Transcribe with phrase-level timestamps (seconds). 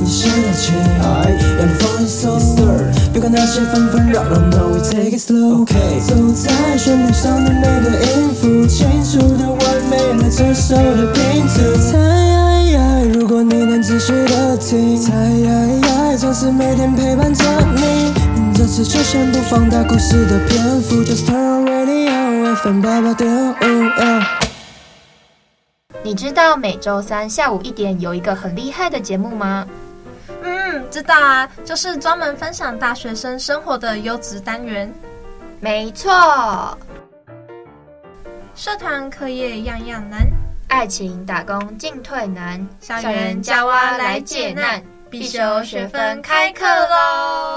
[0.00, 2.78] 你先来骑，I'm falling so slow，
[3.12, 5.64] 别管那些纷纷扰扰，No we take it slow。
[6.00, 11.54] 走在旋律上的每个音符，清楚的完美了这首的拼图。
[11.90, 15.12] 猜，如果你能仔细的听，猜，
[16.16, 17.44] 总是每天陪伴着
[17.76, 18.12] 你。
[18.54, 24.41] 这次就先不放大故事的篇幅，Just turn on radio 八八点五。
[26.04, 29.66] 你知道每周三下午一点有一个很厉害的节目吗？
[30.42, 34.92] 嗯，知道啊，就是专门分享大学生生活的优质单元。
[35.60, 36.76] 没错，
[38.56, 40.26] 社团课业样样难，
[40.68, 47.51] 爱情打工进退难，校园夹娃来解难，必修学分开课喽！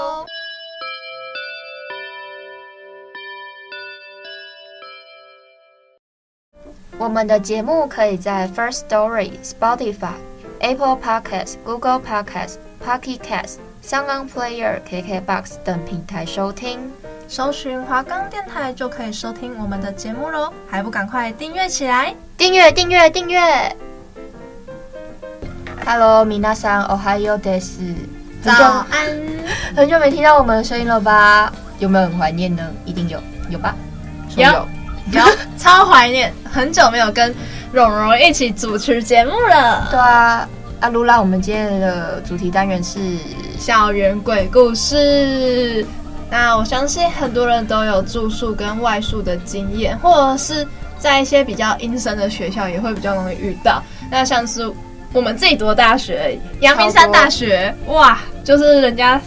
[6.97, 16.79] 我们的节目可以在 First Story、Spotify、Apple Podcasts、Google Podcasts、Pocket Casts、SoundOn Player、KKBox 等平台收听。
[17.27, 22.13] 搜寻华冈电台就可以收听我们的节目喽，还不赶快订阅起来？
[22.37, 23.39] 订阅订阅订阅！
[25.85, 27.79] Hello，米娜桑，おはようです。
[28.43, 29.17] 早安，
[29.75, 31.51] 很久没听到我们的声音了吧？
[31.79, 32.61] 有没有很怀念呢？
[32.85, 33.75] 一定有，有吧？
[34.35, 34.43] 有。
[34.43, 34.67] 有
[35.58, 37.34] 超怀念，很久没有跟
[37.72, 39.88] 蓉蓉一起主持节目了。
[39.90, 40.48] 对啊，
[40.80, 42.98] 阿露拉，我们今天的主题单元是
[43.58, 45.84] 校园鬼故事。
[46.30, 50.66] 那我相信很多人都有住宿跟外宿的经验，或者是
[50.98, 53.82] 在一些比较阴森的学校也会比较容易遇到。
[54.10, 54.68] 那像是
[55.12, 59.20] 我们自己读的大学，阳明山大学，哇，就是人家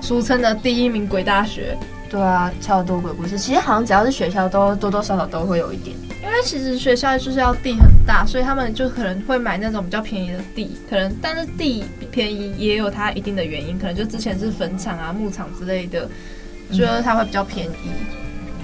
[0.00, 1.76] 俗称的第一名鬼大学。
[2.14, 3.36] 对啊，超多鬼故事。
[3.36, 5.96] 其实好像只要是学校，都多多少少都会有一点。
[6.22, 10.76] 因为其实学校就是要地很大，所以他们就可能会买那种比较便宜的地。
[10.88, 16.08] 可能，但是地便宜也有它一定的原因，可能就之前是坟场啊、牧场之类的，
[16.70, 17.90] 觉得它会比较便宜。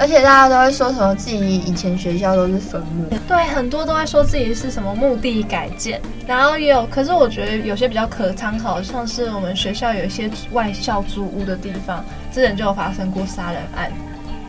[0.00, 12.02] 而且大家都会说什么自己以前学校都是坟墓，对，很多都会说自己是什么墓地改建，然后也有，可是我觉得有些比较可参考，像是我们学校有一些外校租屋的地方，
[12.32, 13.92] 之前就有发生过杀人案，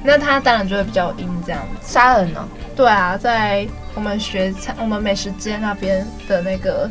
[0.06, 1.62] 那他当然就会比较阴这样。
[1.81, 2.47] 杀人呢、哦？
[2.73, 6.89] 对啊，在我们学餐我们美食街那边的那个。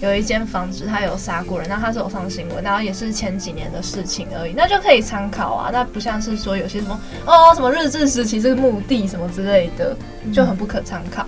[0.00, 5.70] 有一间房子，他有杀过人，那他是有上新闻，然后也是前几年的事情而已，那就可以参考啊。
[5.70, 9.94] 那不像是说有些什么哦，什么日治时期这个墓地什么之类的，
[10.32, 11.26] 就很不可参考。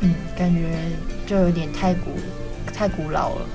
[0.00, 0.74] 嗯，感觉
[1.26, 2.10] 就有点太古
[2.72, 3.46] 太古老了。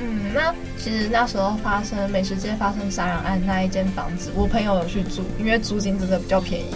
[0.00, 6.66] 嗯，那其实那时候发生美食街发生杀人案那一间房子，我朋友有去住，因为租金真的比较便宜，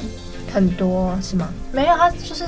[0.52, 1.48] 很多是吗？
[1.70, 2.44] 没有，他就是。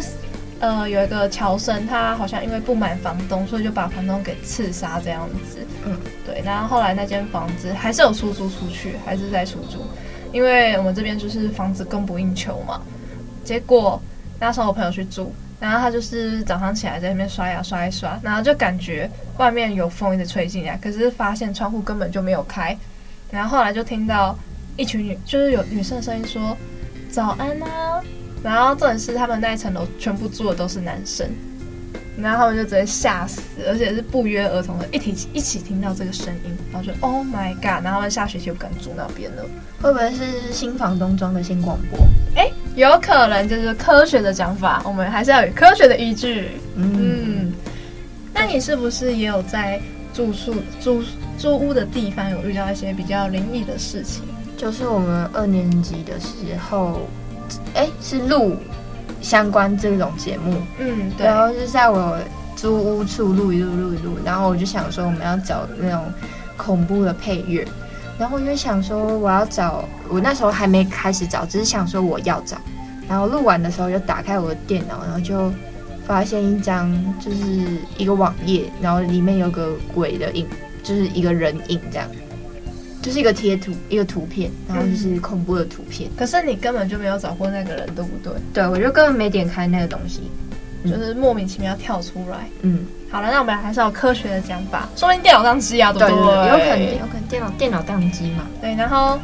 [0.61, 5.59] 呃，有一个乔生，他好像因为不满房东，所以就把房东给刺杀这样子。
[5.85, 5.97] 嗯，
[6.27, 6.43] 对。
[6.45, 9.85] 然后后来那间房子还是有出租出去，还是在出租，
[10.33, 12.81] 因为我们这边就是房子供不应求嘛。
[13.45, 14.03] 结果
[14.41, 22.77] 那时候我朋友去住，然后他就是早上起来在那边刷牙刷一刷，然后就感觉外面有风一直吹进来，可是发现窗户根本就没有开。
[23.31, 24.37] 然后后来就听到
[24.77, 26.57] 一群女，就是有女生的声音说
[27.13, 28.03] ：“早安啊。”
[28.43, 31.29] 然后这里是他们那一层楼全部住的都是男生，
[32.17, 37.85] 然后他们就直接吓死，而且是不约而同的一起一起听到这个声音，然后就 Oh my God！
[37.85, 39.45] 然后他们下学期就不敢住那边了。
[39.83, 41.99] 会不会是新房东装的新广播？
[42.37, 46.51] 哎，有可能就是科学的讲法，我们还是要有科学的依据。
[46.77, 47.53] 嗯，
[48.33, 49.81] 那你是不是也有在
[50.15, 51.03] 住宿住
[51.39, 54.23] 住屋的地方有遇到一些比较灵异的事情？
[54.57, 57.01] 就是我们二年级的时候。
[57.75, 58.57] 哎，是录
[59.21, 61.27] 相关这种节目，嗯，对。
[61.27, 62.19] 然后是在我
[62.57, 64.19] 租屋处录一录，录一录。
[64.25, 66.05] 然后我就想说，我们要找那种
[66.57, 67.67] 恐怖的配乐。
[68.19, 72.57] 然后我就想说，我要找，我那时候还没开始找，只是想说我要找。
[73.09, 75.53] 然后录完的时候就打开我的电脑，然后就
[76.05, 77.39] 发现一张就是
[77.97, 80.47] 一个网页，然后里面有个鬼的影，
[80.83, 82.09] 就是一个人影这样。
[83.09, 86.11] 就是一个贴图，一个图片，然后就是恐怖的图片。
[86.11, 88.35] 嗯、可是你根本就没有找过那个人，对不对？
[88.53, 90.31] 对，我就根本没点开那个东西，
[90.83, 92.47] 嗯、就是莫名其妙跳出来。
[92.61, 96.35] 嗯，好了，那我们还是有科学的讲法，说不定电脑宕机啊，对不对？
[96.35, 98.47] 对，有可能，有可能电脑电脑宕机嘛。
[98.61, 99.19] 对，然后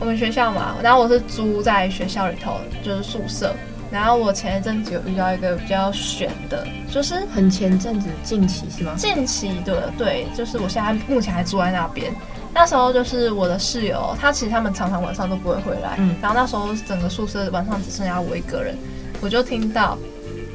[0.00, 3.54] 我们学校嘛，然后我是租在学校里头，就是宿舍。
[3.92, 8.94] 然后我前一阵子有遇到一个比较悬的，就是很前阵子，近期是吗？
[8.96, 12.12] 近期的，对，就是我现在目前还住在那边。
[12.54, 15.96] 那时候就是我的室友，他其实他们常常晚上都不会回来。
[15.98, 18.78] 嗯，然后那时候整个宿舍晚上只剩下我一个人，
[19.20, 19.98] 我就听到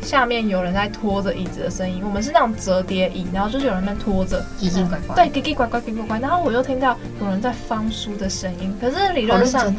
[0.01, 2.01] 下面有人在拖着椅子的声音。
[2.03, 6.19] 我们是那种折叠椅，然后就是有人在拖着，奇奇怪怪，对，奇奇怪怪，奇奇怪怪。
[6.19, 9.75] 然后我又听到有人在翻书的声音，可是理论上，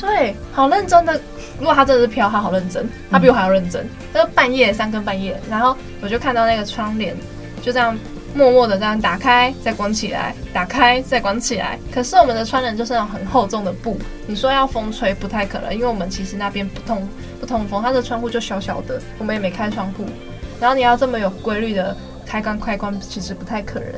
[0.00, 1.20] 对，好认真的。
[1.58, 3.86] 如果他真的是飘，他好认真，他比我还要认真。
[4.12, 7.14] 他说半夜三更半夜，然后我就看到那个窗帘
[7.60, 7.94] 就这样。
[8.34, 11.78] 默默的这样打开，再关起来，打开，再关起来。
[11.92, 17.08] 可是我们的窗帘就是那种很厚重的布，你说要风吹不太可能，因为我们其实那边不通
[17.40, 20.04] 不通风，它的窗户就小小的，我们也没开窗户。
[20.60, 21.96] 然后你要这么有规律的
[22.26, 23.88] 开关开关，其实不太可能。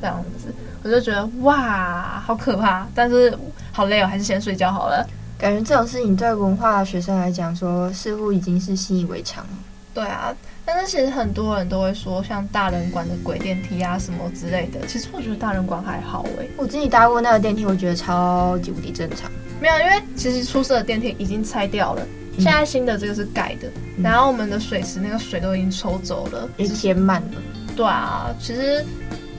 [0.00, 0.52] 这样子，
[0.82, 3.36] 我就觉得哇，好可怕，但是
[3.70, 5.06] 好累哦，还是先睡觉好了。
[5.36, 9.50] 感觉这种事情对文化学生来讲说，似乎已经是习以为常了。
[9.94, 10.34] 对啊。
[10.64, 14.86] 但是其实很多人都会说，像大人馆的鬼电梯啊什么之类的。
[14.86, 19.28] 其实我觉得大人馆还好哎、欸，我自己搭过那个电梯，我觉得超级无敌正常。
[19.60, 22.06] 没有，因为其实出事的电梯已经拆掉了，
[22.36, 23.68] 现在新的这个是盖的。
[23.96, 27.42] 嗯、然后我们的水池那个水都已经抽走了，也填满了。
[27.74, 28.84] 对啊，其实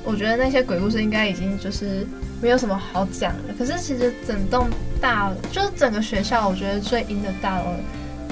[0.04, 2.06] 我觉得那些鬼故事应该已经就是
[2.42, 3.54] 没有什么好讲了。
[3.58, 4.68] 可是其实整栋
[5.00, 7.68] 大，就是整个学校，我觉得最阴的大楼。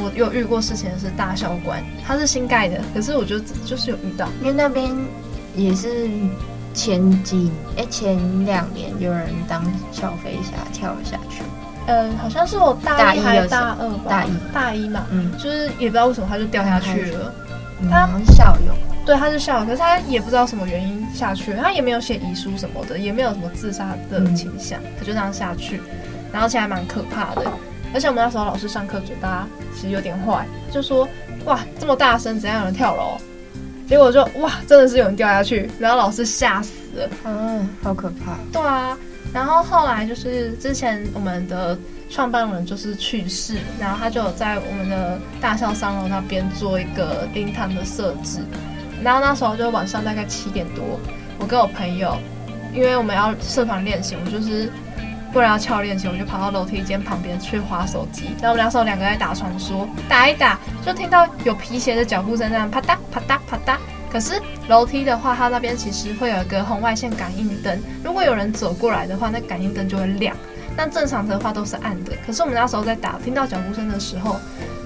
[0.02, 4.96] 我有遇过事情是大校馆，它是新盖的，可是我就就是有遇到，因为那边
[5.56, 6.10] 也是
[6.74, 11.44] 前几哎、欸、前两年有人当小飞侠跳了下去，
[11.88, 14.30] 嗯，好像是我大一还是大二吧，大一。
[14.54, 17.34] 大一嘛，嗯，就是也不知道为什么他就掉下去了，
[17.90, 18.74] 他是校友，
[19.06, 25.82] 对，他是校友，可是他也不知道什么原因下去，他也没有写遗书什么的，也没有什么自杀的倾向，他就这样下去，
[26.32, 27.52] 然后其实还蛮可怕的。
[27.94, 31.08] 而且我们那时候老师上课嘴巴其实有点坏，就说
[31.46, 33.18] 哇这么大声，怎样有人跳楼？
[33.88, 38.38] 结果就哇真的是有人掉下去，然后老师吓死了，嗯，好可怕。
[38.52, 38.96] 对啊，
[39.34, 41.76] 然后后来就是之前我们的
[42.10, 48.42] 创办人就是去世，然后他就有在我们的大校三楼那边做一个灵堂的设置，
[49.02, 51.00] 然后那时候就晚上大概七点多，
[51.40, 52.16] 我跟我朋友，
[52.72, 54.72] 因为我们要社团练习，我就是。
[55.32, 58.36] 不然要翘练习，我就跑到楼梯间旁边去划手机。
[58.42, 63.78] 然后我们那时候两个在打传说，打一打就听到有皮鞋的脚步声，这样啪嗒啪嗒啪嗒。
[64.12, 70.36] 可是楼梯的话，它那边其实会有一个红外线感应灯，如果有人走过来的话，那感应灯就会亮。
[70.76, 72.14] 那正常的话都是暗的。
[72.26, 74.40] 可是我们那时候在打，听到脚步声的时候，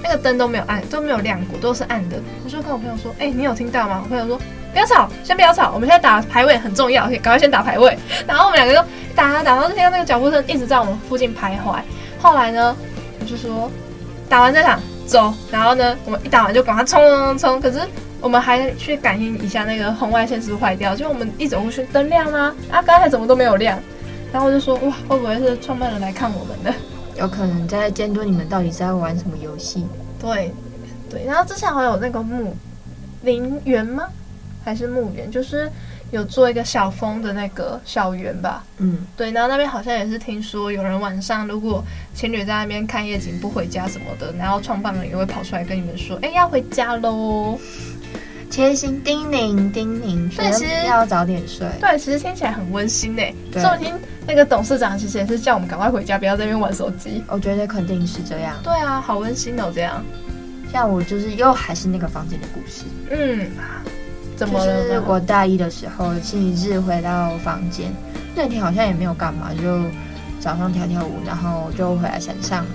[0.04, 2.18] 那个灯都没有暗，都没有亮过，都是暗的。
[2.44, 4.38] 我就跟我朋友说：“哎、你有听到吗？”我朋友说。
[4.74, 7.96] 不要吵，先不要吵，我们现在打排位很重要，赶快先打排位。
[8.28, 8.84] 然后我们两个就
[9.16, 11.80] 打啊打，然后就听到那个脚步声一直在我们附近徘徊。
[12.20, 12.75] 后来呢，
[13.20, 13.72] 我就说
[14.28, 17.62] 打完这场走，然后呢，我们一打完就赶快冲冲冲冲。
[17.62, 17.88] 可是
[18.20, 23.80] 我们还去感应一下那个红外线是不是坏掉，就我们一走过去灯亮啦，啊，刚才怎么都没有亮。
[24.31, 26.74] 然后我就说哇，会不会是创办人来看我们的？
[27.16, 29.86] 有可能在监督你们到底在玩什么游戏。
[30.20, 30.52] 对
[31.12, 32.56] 对，然后之前还有那个木
[33.22, 34.06] 陵园吗？
[34.63, 35.69] 还是墓园，就是
[36.12, 38.63] 有做一个小风的那个小园吧。
[38.77, 41.83] 嗯，对，然后那边好像也是听说有人晚上如果
[42.13, 47.60] 情侣在那边看夜景不回家什么的，然后创办人也会跑出来跟你们说：“哎，要回家喽！”
[48.51, 51.68] 贴心叮咛叮咛，对，其实要早点睡。
[51.81, 53.33] 对，其实听起来很温馨诶。
[53.51, 53.92] 说不定
[54.27, 57.24] 那个董事长其实也是叫我们赶快回家，不要在那边玩手机。
[57.27, 58.56] 我觉得肯定是这样。
[58.62, 60.06] 对啊，好温馨哦，这样。
[60.71, 62.83] 像我就是又还是那个房间的故事。
[63.10, 63.50] 嗯。
[64.38, 67.94] 就是我大一的时候，星期日回到房间，
[68.36, 69.80] 那天好像也没有干嘛，就
[70.40, 72.66] 早上跳跳舞，然后就回来山上。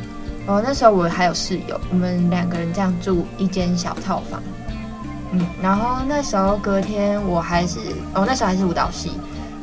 [0.47, 4.41] 哦，那时候我还有室友，我们两个人这样住一间小套房。
[5.33, 7.79] 嗯，然后那时候隔天我还是，
[8.15, 9.13] 哦，那时候还是舞蹈系，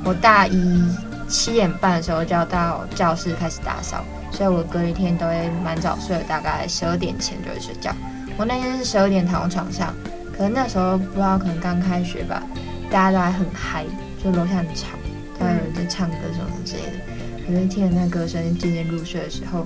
[0.03, 0.83] 我大一
[1.27, 7.91] 七点半的时候就要到教室开始打扫，所以我隔一天都会蛮早睡，大概十二点前就会睡觉。
[8.37, 9.91] 我那天是十二点躺在床上。
[10.35, 12.43] 可能那时候不知道，可能刚开学吧，
[12.91, 13.85] 大家都还很嗨，
[14.21, 14.97] 就楼下很吵，
[15.39, 17.47] 大家有人在唱歌什么之类的。
[17.47, 19.65] 可是听着那歌声渐渐入睡的时候，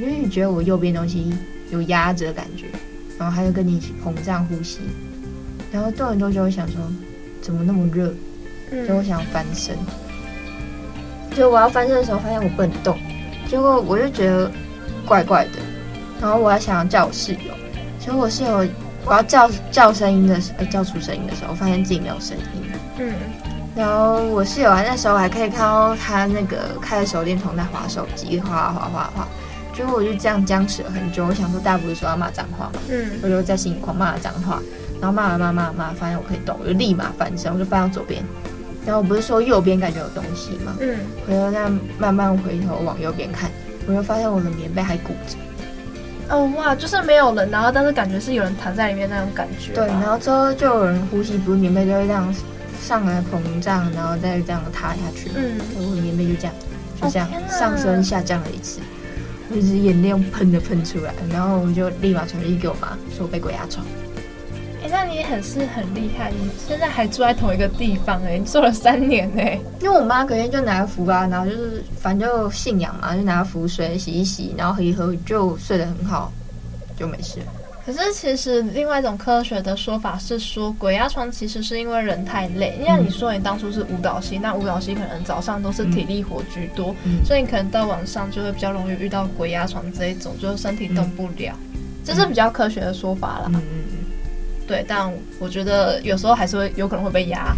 [0.00, 1.32] 我就觉得我右边东西
[1.70, 2.66] 有压着的感觉，
[3.16, 4.80] 然后他就跟你一起膨胀呼吸，
[5.70, 6.80] 然后动一动就会想说，
[7.40, 8.12] 怎么那么热？
[8.88, 9.76] 就我想要翻身，
[11.36, 12.98] 就我要翻身的时候发现我不能动，
[13.48, 14.50] 结果我就觉得
[15.06, 15.52] 怪怪的，
[16.20, 17.54] 然后我还想要叫我室友，
[18.00, 18.66] 结果我室友。
[19.08, 22.44] 我要叫叫声音的时候，叫出声音的时候，我发现自己没有声音。
[22.98, 23.14] 嗯，
[23.74, 29.26] 然后我室友啊，那时候还可以看到他那个开着手电筒在划手机，划划划划。
[29.74, 31.24] 结果我就这样僵持了很久。
[31.24, 32.80] 我想说，大家不是说要骂脏话吗？
[32.90, 34.60] 嗯，我就在心里狂骂脏话，
[35.00, 38.22] 然后骂了骂骂骂，发现我可以动，我就立马翻身，我就翻到左边。
[38.84, 40.74] 然后我不是说右边感觉有东西吗？
[40.80, 43.50] 嗯，我就这样慢慢回头往右边看，
[43.86, 45.36] 我就发现我的棉被还鼓着。
[46.30, 49.72] 哦哇，就是没有人，然后但是感觉是有人躺在里面那种感觉。
[49.72, 52.34] 对，然后之后就有人呼吸不是，棉被就会这样
[52.80, 55.30] 上来膨胀，然后再这样塌下去。
[55.34, 56.54] 嗯，然后棉被就这样
[57.00, 58.80] 就这样、哦、上升下降了一次，
[59.50, 63.86] 我一直眼泪喷的喷出来，然后我就立马传讯给我妈，说我被鬼压床。
[64.82, 69.58] 哎，那你也很是很厉害，你现在还住在同一个地方哎，你住了三年哎。
[69.80, 76.32] 因为我妈隔天就拿符啊，然后就是反正就信仰嘛，就拿符水洗一洗，然后喝一喝就睡得很好，
[76.96, 77.40] 就没事。
[77.84, 82.78] 可是其实另外一种科学的说法是说，鬼压床其实是因为人太累。
[82.78, 93.50] 因为你说你当初是舞蹈系，那舞蹈系可能早上都是体力活居多，嗯、所以你可能到晚上就会比较容易遇到鬼压床这一种，就是身体动不了，嗯、这是比较科学的说法啦。
[93.54, 93.62] 嗯
[94.68, 95.10] 对，但
[95.40, 97.56] 我觉得有时候还是会有可能会被压，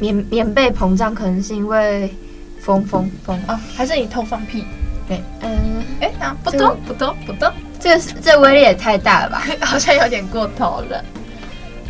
[0.00, 2.12] 棉棉被膨胀，可能是因为
[2.60, 4.64] 风风风啊，还是你偷放屁？
[5.06, 6.10] 对，嗯，哎，
[6.42, 9.44] 不多不多不多，这个这威力也太大了吧？
[9.64, 11.02] 好像有点过头了。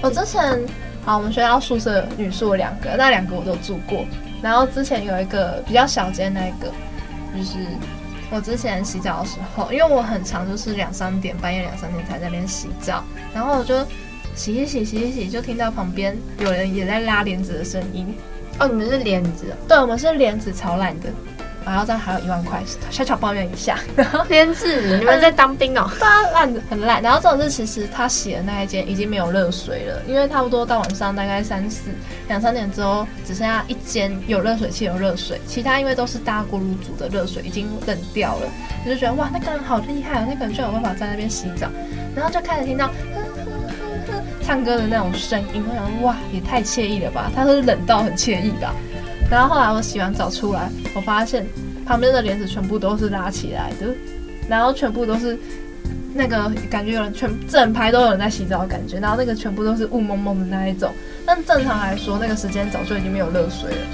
[0.02, 0.62] 我之前
[1.02, 4.04] 好，我们学校宿舍女宿两个，那两个我都住过。
[4.42, 6.68] 然后之前有一个比较小间那一个，
[7.34, 7.56] 就是
[8.30, 13.74] 我之前洗澡的时候，因为我很长就是两三点半夜两三点才在那边洗澡，然后我就。
[14.38, 18.14] 洗一洗，洗一洗，就听到旁边有人也在拉帘子的声音。
[18.60, 19.46] 哦，你们是帘子？
[19.66, 21.08] 对，我们是帘子超烂的，
[21.66, 23.78] 然后这样还有一万块，小小抱怨一下。
[24.30, 25.90] 帘子，你们在当兵哦？
[25.98, 27.02] 对啊，烂的很烂。
[27.02, 31.90] 然后这种是其实他洗的那一间已经没有热水了，因为差不多到晚上大概三四
[32.28, 38.48] 两三点之后，只剩下一间有热水器有热水，其他因为都是大锅炉煮的热水已经冷掉了。
[38.84, 41.68] 我就觉得哇，那个人好厉害哦，那个人居然有办法在那边洗澡，
[42.14, 42.88] 然后就开始听到。
[44.48, 47.30] 唱歌的那种声音，我想哇，也太惬意了吧！
[47.36, 48.66] 他是冷到很惬意的。
[49.30, 51.46] 然后后来我洗完澡出来，我发现
[51.84, 53.94] 旁边的帘子全部都是拉起来的，
[54.48, 55.38] 然后全部都是
[56.14, 60.90] 那个感觉有人全整排都有人在洗澡的感觉，然后那个全部都是雾蒙蒙的那一种。
[61.26, 63.86] 但正常来说，那个时间早就已经没有热水了。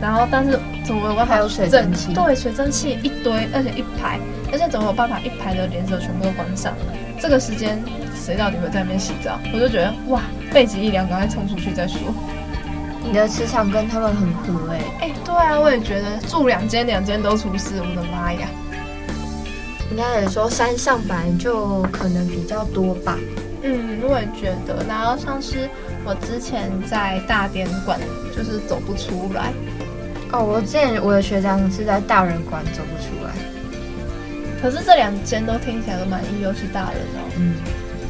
[0.00, 1.34] 然后但是怎么有办法？
[1.34, 2.12] 还有水蒸气？
[2.12, 4.18] 对，水蒸气一堆，而且一排，
[4.52, 6.74] 而且怎么有办法一排的帘子全部都关上？
[7.20, 7.82] 这个时间。
[8.18, 9.38] 谁到底会在那边洗澡？
[9.54, 10.22] 我就觉得哇，
[10.52, 12.00] 背脊一凉，赶快冲出去再说。
[13.04, 18.48] 你的磁场跟他们很合哎、欸、哎，对啊，我也觉得住两间两间都出事，我的妈呀！
[19.92, 23.16] 应该也说山上本来就可能比较多吧。
[23.62, 24.84] 嗯，我也觉得。
[24.88, 25.68] 然后像是
[26.04, 28.00] 我之前在大典馆，
[28.36, 29.52] 就是走不出来。
[30.32, 33.30] 哦，我之前我的学长是在大人馆走不出来。
[34.60, 37.30] 可是这两间都听起来都蛮硬，尤其大人哦。
[37.38, 37.54] 嗯。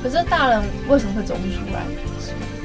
[0.02, 1.82] 可是大人为什么会走不出来？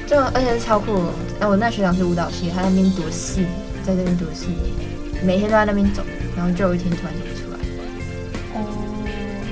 [0.06, 1.02] 就而且是超酷。
[1.40, 3.50] 那我那学长是舞蹈系，他在那边读四年，
[3.84, 4.60] 在这边读四年，
[5.24, 6.02] 每天都在那边走，
[6.36, 7.58] 然后就有一天突然走不出来。
[8.54, 8.56] 哦，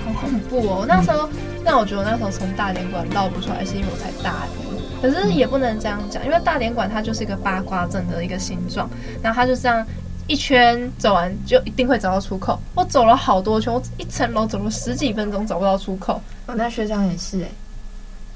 [0.04, 0.84] 好恐怖哦！
[0.86, 1.28] 那时候，
[1.64, 4.69] 那、嗯、我觉得我那时候从大连馆绕不出来，是因为我才大一。
[5.00, 8.88] 可是也不能这样讲，因为大连馆它就是一个八卦阵的一个形状，
[9.22, 9.86] 然后它就这样
[10.26, 12.58] 一圈走完，就一定会找到出口。
[12.74, 16.20] 我走了好多圈，我一层楼走了十几分钟找不到出口。
[16.46, 17.50] 我那学长也是哎、欸。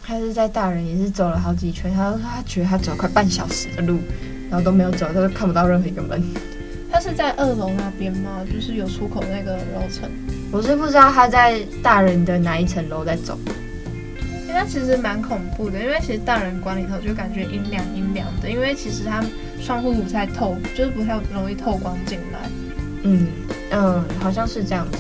[0.07, 3.99] 他是在大人也是走了好几圈，他说他觉得他走了快半小时的路，
[4.51, 6.23] 然后都没有走，他都看不到任何一个门。
[6.93, 8.41] 他是在二楼那边吗？
[8.53, 10.09] 就是有出口那个楼层？
[10.53, 13.39] 我是不知道他在大人的哪一层楼在走。
[14.55, 19.21] 因为其实蛮恐怖的，因为其实大人馆里头就感觉阴凉阴凉的，因为其实它
[19.61, 22.39] 窗户不太透，就是不太容易透光进来。
[23.03, 23.27] 嗯
[23.73, 24.99] 嗯，好像是这样子，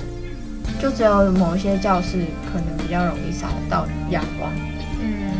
[0.80, 4.50] 就只有某一些教室可能比较容易扫得到阳光。
[5.00, 5.30] 嗯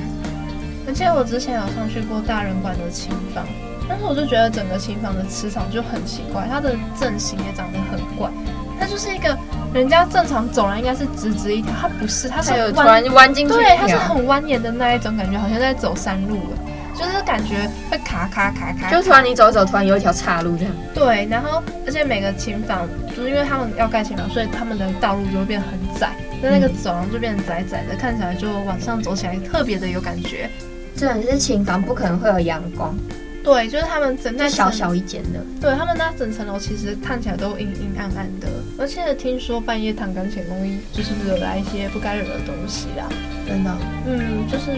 [0.87, 3.45] 而且我之前有上去过大人馆的琴房，
[3.89, 8.31] 但是我就觉得整个琴房的磁场就很奇怪，它的阵型也长得很怪。
[8.79, 9.37] 它就是一个
[9.75, 16.59] 人家正常走廊应该是直直一条，它不是，它是有弯弯进去，对，它是很蜿蜒的那一种感觉，好像在走山路了，
[16.97, 20.73] 就是感觉会卡卡卡卡，就突然你走一走，突然有一条岔路这样。
[20.95, 30.49] 对，然后而且每个琴房就是因为他们要盖琴房，所以他们的道路就会变得很窄，那那个走廊就变得窄窄的，看起来就晚上走起来特别的有感觉。
[30.97, 32.95] 这里是琴房，不可能会有阳光。
[33.45, 35.39] 对，就是他们整那小小一间的。
[35.61, 38.49] 对，他们那整层楼其实看起来都阴阴暗暗的，
[38.79, 43.05] 而且听说半夜弹钢琴容易就是惹来一些不该惹的东西啦。
[43.47, 43.71] 真的？
[44.07, 44.73] 嗯，就是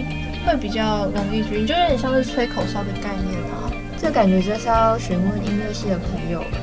[0.44, 3.70] 会比较容易晕，就有点像是吹口哨的概念啊。
[3.96, 6.58] 这感觉就是要询问音乐系的朋友了。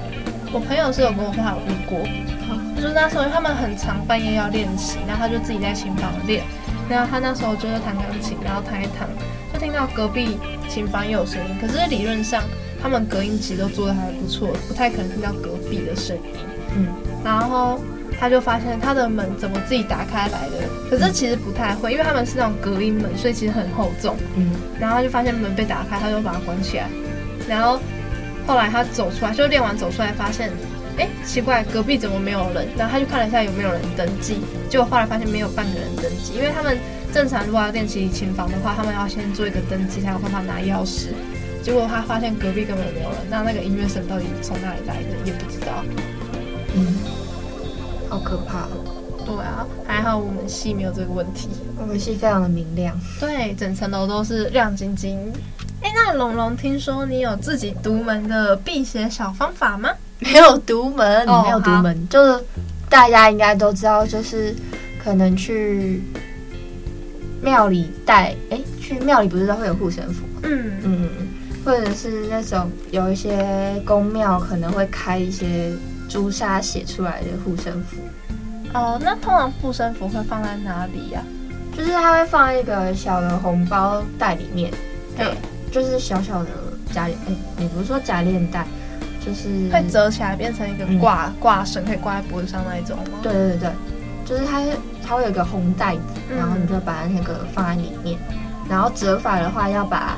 [0.52, 1.98] 我朋友是有跟我说他有遇过，
[2.76, 6.44] 就是那时候他们很常半夜要练习，然后他就自己在琴房练，
[6.90, 9.08] 然后他那时候就是弹钢琴，然后弹一弹。
[9.64, 12.44] 就听到隔壁琴房也有声音，可是理论上
[12.82, 16.22] 他们隔音其实都做得还不错，不太可能听到隔壁的声音。
[16.76, 16.88] 嗯，
[17.24, 17.80] 然后
[18.20, 24.18] 他就发现他的门怎么自己打开来的，可是其实不太会，因为他们是那种隔音门，所以其实很厚重。
[24.36, 26.90] 嗯，然后他就发现门被打开，他就把它关起来。
[27.48, 27.80] 然后
[28.46, 30.52] 后来他走出来，就练完走出来，发现，
[30.98, 32.68] 哎，奇怪，隔壁怎么没有人？
[32.78, 36.78] 然后他就看了一下有没有人登记，结果后来发现没有半个人登记，因为他们
[37.14, 41.10] 正常如果要练习琴房的话，他们要先做一个登记，才有办法拿钥匙。
[41.62, 45.86] 结果他发现隔壁根本没有人，那那个音乐声到底从哪里来的也不知道。
[46.76, 46.96] 嗯，
[48.10, 48.68] 好可怕。
[49.26, 51.48] 对啊，还好我们系没有这个问题，
[51.80, 55.18] 我们系非常的明亮，对，整层楼都是亮晶晶。
[55.82, 59.92] 哎，那龙龙，听说你有自己独门的辟邪小方法吗？
[60.20, 62.44] 没有独门，哦、没有独门，就是
[62.90, 64.54] 大家应该都知道，就是
[65.02, 66.02] 可能去
[67.44, 70.24] 庙里带，哎，去庙里不是都会有护身符？
[70.44, 71.10] 嗯嗯。
[71.66, 75.72] 或者是那种有一些宫庙可能会开一些
[76.10, 77.96] 朱砂写出来的护身符。
[78.74, 81.24] 哦，那通常护身符会放在哪里呀？
[81.78, 84.72] 就是它会放一个小的红包袋里面，
[85.18, 85.34] 对，
[85.72, 86.50] 就是小小的
[86.92, 88.68] 假链，哎，你不是说假链袋，
[89.26, 93.20] 就是会折起来变成一个挂挂绳，可以挂在脖子上那一种吗？
[93.22, 93.70] 对对对对，
[94.26, 94.62] 就是它
[95.06, 96.02] 它会有一个红袋子，
[96.36, 98.20] 然后你就把那个放在里面，
[98.70, 100.18] 然后折法的话要把。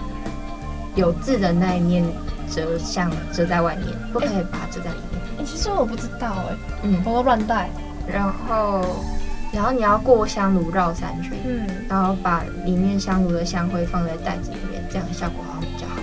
[0.95, 2.05] 有字的那一面
[2.49, 5.21] 折像折在外面，不可以把它折在里面。
[5.33, 7.69] 哎、欸，其实我不知道哎、欸，嗯，我都乱带。
[8.07, 9.03] 然后，
[9.51, 15.95] 然后你要过香炉绕三圈，嗯，然后把里面香炉的香灰放在袋子里面，这样效果好像比较好。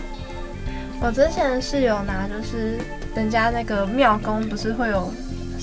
[1.01, 2.77] 我之前是有拿，就是
[3.15, 5.11] 人家那个庙公不是会有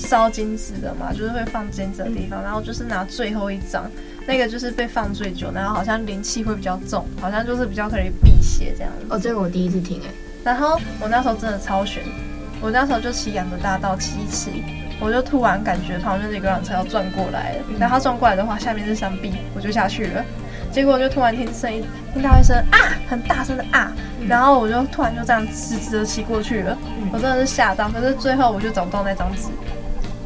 [0.00, 3.88] 烧金纸的嘛，就是会放金纸的地方，嗯、然后就是拿最后一张。
[4.26, 9.06] 那个就是被放最久，然后好像灵气会比较重，好像就是比较可以辟邪这样子。
[9.08, 10.10] 哦，这个我第一次听哎。
[10.44, 12.02] 然后我那时候真的超悬，
[12.60, 14.62] 我那时候就骑阳德大道骑一骑，
[15.00, 20.24] 我就突然感觉旁边那个缆车要转过来了，嗯、然后它转过来的话，下面是山壁，我就下去了。
[20.70, 22.78] 结果我就突然听声音，听到一声啊，
[23.08, 27.88] 很大声的啊，嗯、然后我就突然就这样直直的骑过去了，嗯、我真的是吓到。
[27.88, 29.48] 可是最后我就找不到那张纸。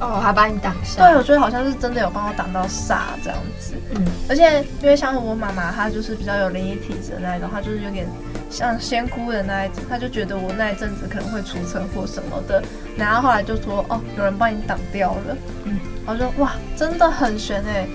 [0.01, 1.07] 哦，还把你挡下。
[1.07, 3.75] 对，我觉得好像是真的有帮我挡到煞这样子。
[3.95, 8.07] 嗯，而且因为像我妈妈，她就是比较有灵异体质的那一种，她就是有点
[8.51, 12.63] 像仙姑的那一种，她就觉得我那一阵子可能会出车祸什么的，
[12.97, 15.37] 然后后来就说哦，有人帮你挡掉了。
[15.65, 17.87] 嗯，我说哇，真的很玄哎，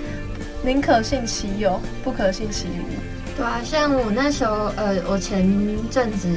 [0.64, 3.36] 宁可信其有，不可信其无。
[3.36, 5.46] 对啊，像我那时候，呃，我前
[5.90, 6.28] 阵子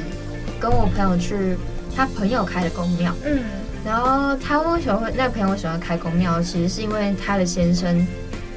[0.60, 1.56] 跟我朋友去
[1.96, 3.14] 他朋友开的公庙。
[3.24, 3.40] 嗯。
[3.84, 6.40] 然后他为什么会那个朋友喜欢开公庙？
[6.42, 8.06] 其实是因为他的先生，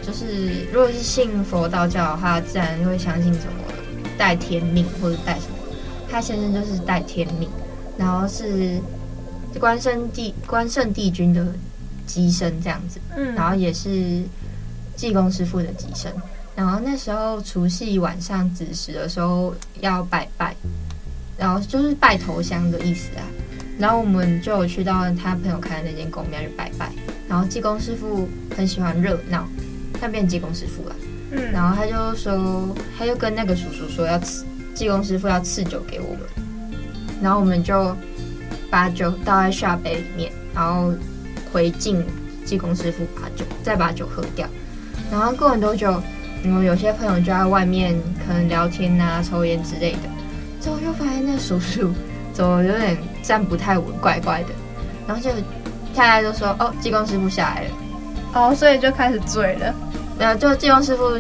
[0.02, 3.54] 就是如果是信佛道教的话，自然会相信什么
[4.18, 5.58] 带天命或者带什么。
[6.10, 7.50] 他先生就是带天命，
[7.98, 8.80] 然后是
[9.60, 11.46] 关圣帝关圣帝君的
[12.06, 14.24] 机身这样子，嗯，然后也是
[14.96, 16.10] 济公师傅的机身。
[16.56, 20.56] 然后那时候除夕晚上子时的时候要拜拜，
[21.38, 23.28] 然后就是拜头香的意思啊。
[23.78, 26.92] 然后我们就有去到他朋友开的那间公庙去拜拜，
[27.30, 29.48] 然后济公师傅很喜欢热闹，
[30.02, 30.96] 他变济公师傅了，
[31.32, 36.22] 嗯，然后他就说，他就跟那个叔叔说要赐济公师傅要赐酒给我们，
[37.22, 37.96] 然后我们就
[38.70, 40.92] 把酒倒在下杯里面，然后
[41.54, 42.04] 回敬
[42.44, 44.48] 济公师傅把酒，再把酒喝掉，
[45.12, 46.02] 然后过很多久，
[46.44, 50.10] 嗯，有些朋友就在外面可能聊天啊、抽烟之类的，
[50.60, 51.94] 之后就发现那叔叔。
[52.34, 54.50] 怎么有点站不太稳，怪怪的，
[55.08, 55.30] 然后就
[55.96, 57.70] 大家就说：“哦，技工师傅下来了。”
[58.34, 59.74] 哦，所以就开始醉了。
[60.20, 61.18] 然后就技工师傅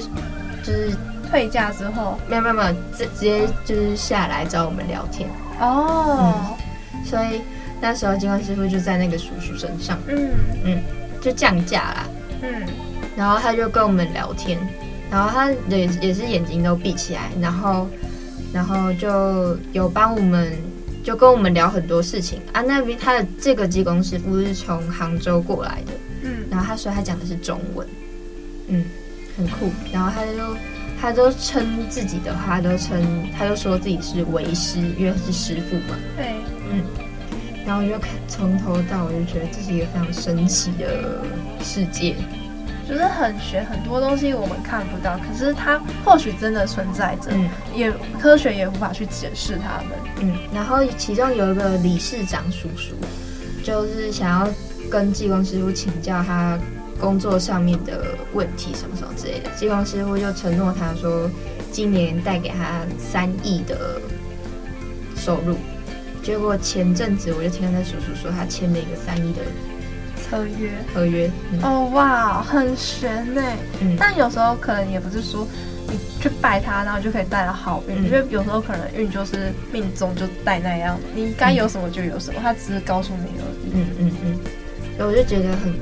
[0.64, 0.92] 就是
[1.30, 5.30] 退价之后，没有没有没有，直直接就是下来找我们聊天。
[5.60, 6.36] 哦、
[6.94, 7.42] 嗯，所以
[7.82, 10.32] 那时候技工师傅就在那个叔叔身上，嗯
[10.64, 10.82] 嗯，
[11.22, 12.08] 就降价啦，
[12.42, 12.64] 嗯，
[13.16, 14.60] 然后他就跟我们聊天，
[15.10, 17.88] 然后他也也是眼睛都闭起来，然后
[18.54, 20.52] 然后就有帮我们。
[21.08, 25.94] 就跟我们聊很多事情啊，那边他的这个技工师傅是从杭州过来的，
[26.24, 27.88] 嗯，然后他说他讲的是中文，
[28.68, 28.84] 嗯，
[29.38, 29.72] 很酷。
[29.94, 30.58] 然后他就
[31.00, 36.36] 他就称自己的话，他都称他就说自己是为师，因为是师傅嘛，对，
[36.70, 36.84] 嗯。
[37.66, 41.24] 然后我就看从头到尾就觉得这是一个非常神奇的
[41.64, 42.18] 世界。
[42.88, 50.34] 就是很玄，很多东西我们看不到，可是它或许真的存在着，嗯，也科学也无法去解释它们，嗯。
[50.54, 52.96] 然后其中有一个理事长叔叔，
[53.64, 54.50] 就是想要
[54.90, 56.58] 跟济公师傅请教他
[56.98, 59.50] 工作上面的问题，什么什么之类的。
[59.58, 61.30] 济公师傅就承诺他说，
[61.72, 64.00] 今年带给他三亿的
[65.16, 65.58] 收入。
[66.24, 69.42] 结果前阵子我就听到那叔叔说，他签了一个三亿的
[70.30, 71.30] 合约合约。
[71.52, 73.42] 嗯、哦哇，很悬呢。
[73.82, 75.48] 嗯，但有时候可能也不是说
[75.90, 83.72] 你去拜他，然后就可以带来好运，嗯、因为有时候可能运就是命中就带那样，你该有什么就有什么，他只是告诉你而已。
[83.74, 84.40] 嗯嗯嗯，
[84.98, 85.74] 所以我就觉得很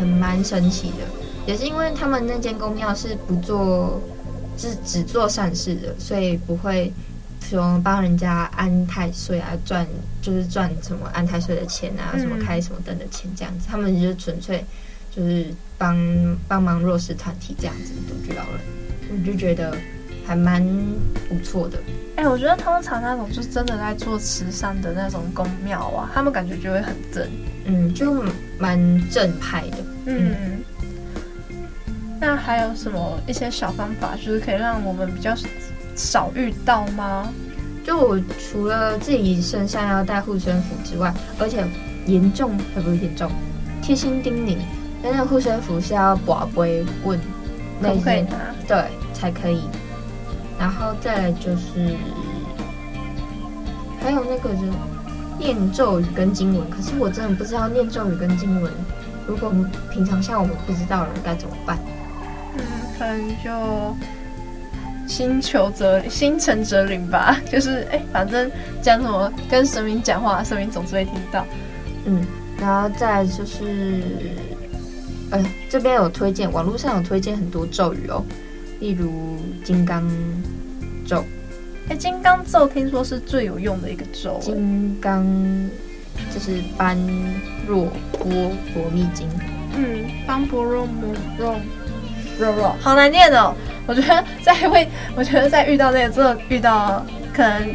[0.00, 1.04] 很蛮神奇的，
[1.46, 4.00] 也是因为他们那间公庙是不做，
[4.56, 6.92] 是只做善事的，所以不会。
[7.50, 9.86] 说帮人家安太岁啊，赚
[10.22, 14.64] 就是赚什么安太岁的钱啊，什么开什么灯的钱这样子，他们就是纯粹
[15.14, 15.46] 就是
[15.78, 15.96] 帮
[16.48, 18.60] 帮忙弱势团体这样子独居老人，
[19.10, 19.76] 我就觉得
[20.26, 20.64] 还蛮
[21.28, 21.78] 不错的。
[22.16, 27.28] 哎、欸，我觉得通常那种就是真的在做慈善的那种公庙啊，他们感觉就会很正，
[27.64, 28.24] 嗯，就
[28.58, 28.78] 蛮
[29.10, 29.76] 正派的，
[30.06, 30.34] 嗯。
[31.48, 31.58] 嗯，
[32.20, 35.34] 那还有什么一些小方法，就是可以让我们比较。
[35.94, 37.32] 少遇到吗？
[37.84, 41.62] 就我除了自己身上要带护身符之外，而且
[42.06, 43.30] 严重会不会严重？
[43.82, 44.56] 贴心叮咛，
[45.02, 47.20] 那那护身符是要跋杯问，
[47.82, 48.38] 可不可以拿？
[48.66, 49.60] 对，才可以。
[50.58, 51.94] 然后再来就是，
[54.00, 54.72] 还有那个就是
[55.38, 56.70] 念咒语跟经文。
[56.70, 58.72] 可是我真的不知道念咒语跟经文，
[59.26, 59.52] 如果
[59.92, 61.78] 平常像我们不知道的人该怎么办？
[62.56, 62.64] 嗯，
[62.98, 63.94] 可能就。
[65.06, 68.50] 心求则心诚则灵吧， 就是哎、欸，反正
[68.82, 71.44] 讲什么跟神明讲话，神明总是会听到。
[72.06, 72.24] 嗯，
[72.58, 74.02] 然后再就是，
[75.30, 78.24] 哎、欸，这边有推荐，网络上有推荐很多咒语哦，
[78.80, 80.08] 例如金刚
[81.06, 81.24] 咒。
[81.86, 84.38] 哎、欸，金刚咒听说是最有用的一个咒。
[84.40, 85.24] 金刚
[86.32, 86.96] 就是般
[87.66, 88.30] 若波
[88.74, 89.28] 罗蜜经。
[89.76, 90.88] 嗯，般若波罗
[91.38, 91.54] 肉
[92.38, 93.54] 肉，好难念哦！
[93.86, 97.68] 我觉得在会，我觉得在遇到那个之后，遇到可能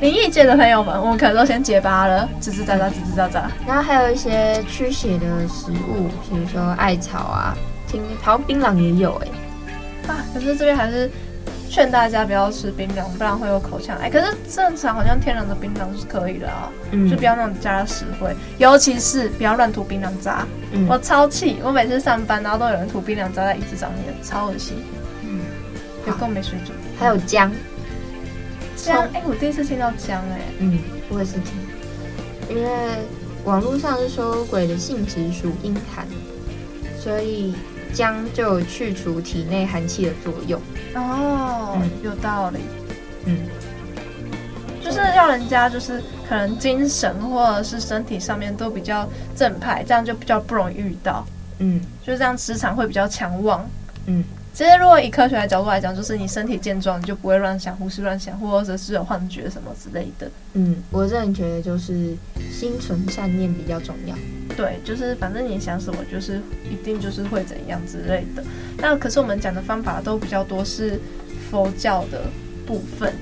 [0.00, 3.42] 灵异界的朋友们，我们可能都先结巴了，吱吱喳喳，吱吱喳喳。
[3.66, 9.26] 然后还有一些驱邪的食物，比如说艾草啊，听好像槟榔也有哎、
[10.06, 10.12] 欸。
[10.12, 11.10] 啊，可是这边还是。
[11.70, 14.08] 劝大家不要吃槟榔，不然会有口腔癌。
[14.08, 20.46] 可是正常好像天然的槟榔是可以的啊，嗯、就不要那种加了石灰，尤其是不要乱涂槟榔渣。
[20.72, 24.82] 嗯、我超气，我每次上班然后都有人涂槟榔渣在椅子上面，超恶心。
[26.08, 26.76] 嗯，有够没水准。
[26.98, 27.52] 还有姜，
[28.76, 30.78] 姜，哎、欸，我第一次听到姜，哎，嗯，
[31.10, 31.54] 我也是听，
[32.48, 32.70] 因为
[33.44, 36.06] 网络上是说鬼的性质属阴寒，
[36.98, 37.54] 所以。
[37.94, 40.60] 姜就有去除体内寒气的作用
[40.94, 42.58] 哦，嗯、有道理。
[43.24, 43.38] 嗯，
[44.84, 51.26] 就是让人家就是可能精神或者是身体上面都比较正派，这样就比较不容易遇到。
[51.60, 53.66] 嗯，就是这样磁场会比较强旺。
[54.04, 54.22] 嗯。
[54.58, 60.28] 其实，如果以科学的角度来讲，就是你身体健壮，你就不会乱想、胡思乱想，或者是有幻觉什么之类的。
[60.54, 62.16] 嗯，我个人觉得就是
[62.50, 64.16] 心存善念比较重要。
[64.56, 68.42] 对，就是反正你想什么，就是一定就是会怎样之类的。
[68.78, 70.98] 那可是我们讲的方法都比较多是
[71.48, 72.22] 佛教的
[72.66, 73.14] 部分。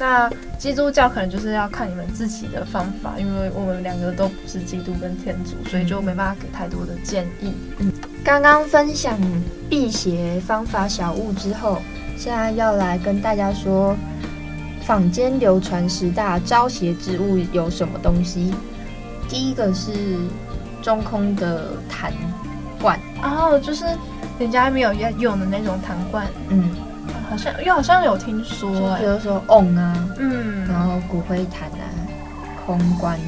[0.00, 7.52] 那基督教可能就是要看你们自己的方法，因为我们两个都不是基督跟天主，所以就没办法给太多的建议。
[7.78, 7.92] 嗯。
[8.24, 9.18] 刚刚分享
[9.68, 11.78] 辟邪方法小物之后，
[12.16, 13.96] 现在要来跟大家说，
[14.82, 18.54] 坊间流传十大招邪之物有什么东西？
[19.28, 19.92] 第一个是
[20.80, 22.12] 中空的痰
[22.80, 23.84] 罐，然后就是
[24.38, 26.24] 人家没有要用的那种痰罐。
[26.48, 26.70] 嗯，
[27.28, 31.84] 好像又好像有听说，比如说瓮啊，嗯，然后骨灰坛啊，
[32.64, 33.18] 空罐。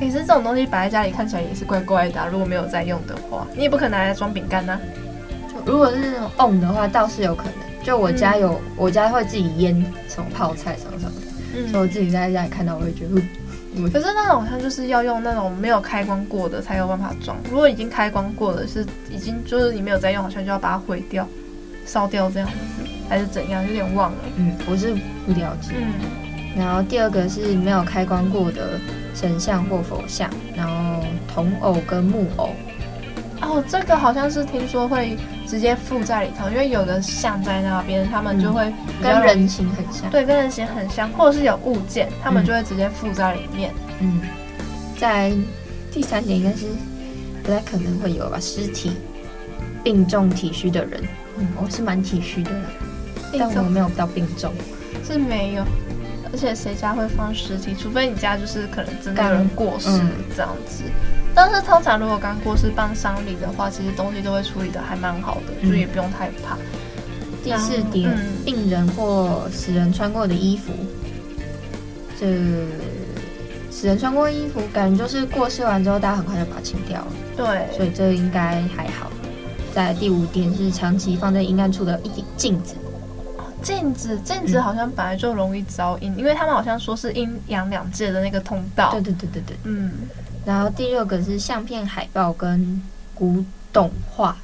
[0.00, 4.80] 其实这种东西摆在家里看起来也是怪怪的，啊，如果没有在用的话，你也不可能拿来装饼干呐。
[5.66, 7.52] 如果是那种瓮的话，倒是有可能。
[7.84, 9.74] 就我家有，嗯、我家会自己腌
[10.08, 13.22] 什么泡菜什么什么的，嗯、所以我自己在家里看到我会觉得，
[13.74, 17.36] 嗯、可是那种好像就是要用那种没有开关过的才有办法装。
[17.50, 21.28] 如果已经开关过的，是已经就是你没有在用，好像就要把它毁掉、
[21.84, 23.66] 烧掉这样子，还是怎样？
[23.66, 24.18] 有点忘了。
[24.36, 24.94] 嗯，我是
[25.26, 25.74] 不了解。
[25.76, 26.29] 嗯。
[26.56, 28.78] 然后第二个是没有开光过的
[29.14, 32.50] 神像或佛像，然后铜偶跟木偶。
[33.42, 40.10] 哦，这个好像是听说会直接附在里头，因为有的像在那边，他们就会、嗯、跟人形很像。
[40.10, 43.72] 对，跟人形很像，或者是有物件，他们就会直接附在里面。
[44.00, 44.20] 嗯，
[44.98, 45.32] 在
[45.90, 46.66] 第三点应该是
[47.42, 48.38] 不太可能会有吧？
[48.38, 48.92] 尸体
[49.82, 51.02] 病重体虚的人，
[51.38, 52.50] 嗯，我是蛮体虚的，
[53.38, 54.52] 但我没有到病重，
[55.02, 55.64] 是没有。
[56.32, 57.74] 而且谁家会放尸体？
[57.74, 59.88] 除非你家就是可能真的有人过世
[60.36, 60.84] 这样子。
[60.86, 60.92] 嗯、
[61.34, 66.56] 但是通常如果刚过世办丧礼的话，其实东西都会处理的还蛮好的，所以、嗯、也不用太怕。
[67.42, 70.72] 第四点，嗯、病人或死人穿过的衣服，
[72.20, 72.26] 这
[73.70, 77.12] 死人穿过衣服，感觉就是过世完之后，大家很快就把它清掉了。
[77.36, 79.10] 对，所以这应该还好。
[79.72, 82.74] 在第五点是长期放在阴暗处的一顶镜子。
[83.62, 88.90] 镜子，镜子好像本来就容易招阴，嗯、因为他们好像说是阴阳两界的那个通道。
[88.92, 89.92] 对对对对对，嗯。
[90.44, 92.82] 然后第六个是相片、海报跟
[93.14, 94.36] 古董画。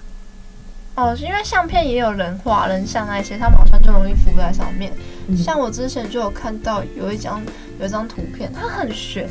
[0.95, 4.93] 哦，是因为相片也有人画人像那些，他们好像就容易浮在上面。
[5.29, 7.43] 嗯、像我之前就有看到有一张
[7.79, 9.29] 有一张图片，它很悬，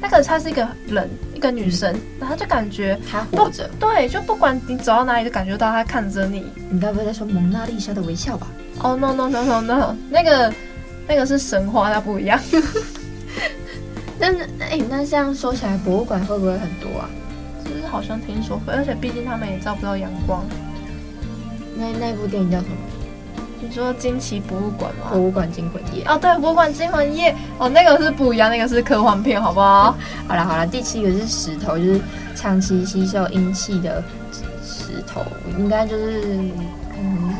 [0.00, 3.68] 那个它是一个人，一个女生，嗯、然后就感觉她活着。
[3.78, 6.44] 对，就不管你走到哪里，就感觉到她看着你。
[6.70, 8.48] 你该不会在说蒙娜丽莎的微笑吧？
[8.80, 10.52] 哦、oh,，no no no no no，那个
[11.06, 12.38] 那个是神话，它不一样。
[14.18, 17.08] 但是哎，那这样说起来，博物馆会不会很多啊？
[17.64, 20.44] 就是好像听说会，而且毕竟他们也照不到阳光。
[21.76, 22.76] 那那部电影叫什么？
[23.60, 25.10] 你说《惊奇博物馆》吗？
[25.10, 29.96] 博物馆惊魂夜哦，对，博物馆惊魂夜哦，那个是不一样，那个是科幻片，好不好？
[30.28, 32.00] 好了好了，第七个是石头，就是
[32.34, 34.04] 长期吸收阴气的
[34.62, 35.22] 石头，
[35.58, 36.50] 应该就是嗯，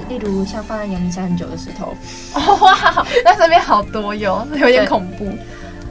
[0.09, 1.95] 例如像放在阳明山很久的石头。
[2.35, 5.31] 哦 哇，那这边好多哟，有点恐怖。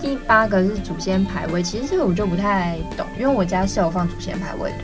[0.02, 4.78] 第八个是祖先牌位，其实这个我就不太懂，因为我家是有放祖先牌位的。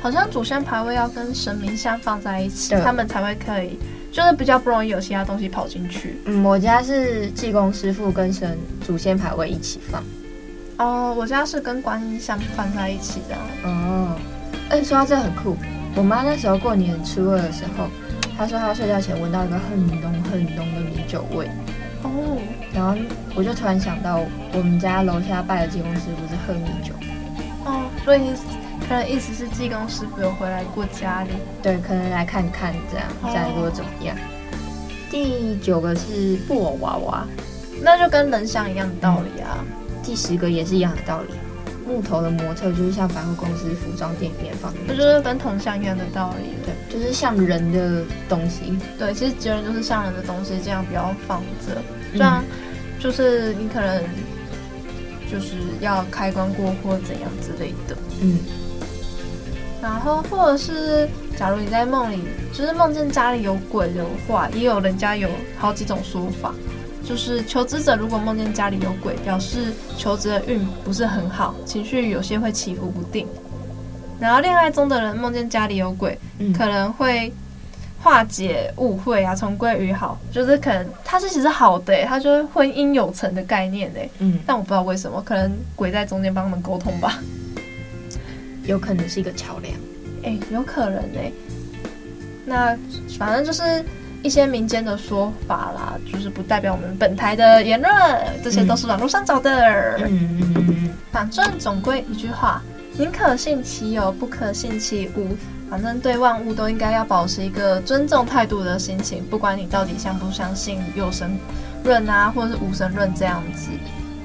[0.00, 3.78] 好像祖先牌位要跟神明像放在一起，他们才会可以，
[4.10, 6.18] 就是比较不容易有其他东西跑进去。
[6.24, 10.02] 嗯，我家是济公师傅跟神祖先牌位一起放。
[10.78, 13.36] 哦，我家是跟观音像放在一起的。
[13.68, 14.16] 哦，
[14.70, 15.54] 哎、欸，说到这很酷，
[15.94, 17.84] 我妈那时候过年初二的时候，
[18.40, 21.46] 她说他睡觉前闻到一个很浓很浓的米酒味。
[22.02, 22.40] 哦，
[22.72, 22.96] 然后
[23.34, 24.18] 我就突然想到，
[24.54, 26.94] 我们家楼下拜的济公师傅是喝米酒。
[27.66, 28.32] 哦，所以。
[28.88, 31.30] 可能意思是济公师傅有回来过家里，
[31.62, 34.16] 对，可能来看看这样，家里过怎么样？
[34.16, 34.20] 哦、
[35.08, 37.24] 第九个是布偶娃娃，
[37.82, 39.58] 那就跟人像一样的道理啊。
[39.60, 39.66] 嗯、
[40.02, 41.28] 第十个也是一样的道理，
[41.90, 48.78] 木头的模特就是像百货公司服装店里面放的，那就是跟铜像一样的道理，对，就是像人的东西。
[48.96, 52.44] 对，其实结论就是像人的东西这样不要放着，这样
[53.00, 54.02] 就是你可能
[55.30, 58.38] 就是要开关过或怎样之类的，嗯。
[59.82, 62.20] 然后，或者是，假如你在梦里，
[62.52, 65.26] 就是梦见家里有鬼的话，也有人家有
[65.56, 66.54] 好几种说法。
[67.04, 73.26] 就是求职者如果梦见家里有鬼，表示求职的运不是很好，情绪有些会起伏不定。
[74.20, 77.32] 然后恋爱中的人梦见家里有鬼，嗯、可能会
[78.00, 80.20] 化解误会啊，重归于好。
[80.30, 84.08] 就是可能他是其实好的，他就是婚姻有成的概念哎。
[84.18, 87.18] 嗯，但我不知道为什么，可能鬼在中间帮他们沟通吧。
[88.64, 89.74] 有可能是一个桥梁，
[90.22, 91.32] 哎、欸，有可能哎、欸。
[92.44, 92.76] 那
[93.18, 93.84] 反正就是
[94.22, 97.92] 一些民间的说法啦，就是不代表我们本台的言论，
[98.42, 99.96] 这些都是网络上找的。
[99.98, 100.90] 嗯嗯嗯嗯。
[101.10, 102.62] 反正总归一句话，
[102.96, 105.36] 宁可信其有，不可信其无。
[105.70, 111.30] 反正对万物都应该要保持一个尊重态度的心情，不管你到底相不相信有神
[111.84, 113.70] 论啊，或者是无神论这样子。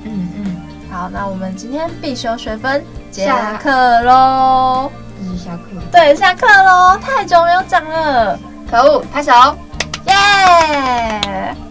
[0.03, 0.55] 嗯嗯。
[0.91, 2.83] 好，那我们今天必修学分。
[3.11, 3.69] 下课
[4.01, 4.91] 喽！
[5.17, 5.63] 这是下课。
[5.91, 6.97] 对，下课喽！
[6.97, 8.37] 太久没有讲了，
[8.69, 9.05] 可恶！
[9.13, 9.31] 拍手，
[10.07, 11.64] 耶！